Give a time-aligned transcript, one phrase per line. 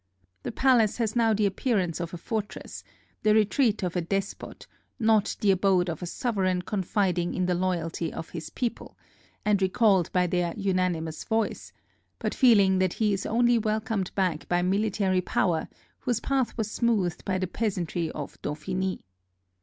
[0.41, 2.83] The palace has now the appearance of a fortress,
[3.21, 4.65] the retreat of a despot,
[4.97, 8.97] not the abode of a sovereign confiding in the loyalty of his people,
[9.45, 11.71] and recalled by their unanimous voice,
[12.17, 15.67] but feeling that he is only welcomed back by mili tary power,
[15.99, 19.01] whose path was smoothed by the peasantry of Dauphiny.